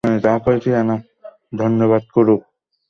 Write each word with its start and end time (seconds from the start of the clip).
ধন্যবাদ, 1.57 2.01
কুরুপ। 2.13 2.41